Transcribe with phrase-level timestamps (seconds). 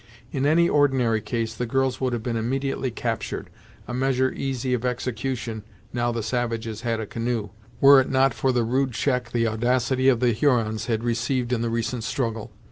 [0.31, 3.51] In any ordinary case, the girls would have been immediately captured,
[3.87, 5.61] a measure easy of execution
[5.93, 10.09] now the savages had a canoe, were it not for the rude check the audacity
[10.09, 12.51] of the Hurons had received in the recent struggle.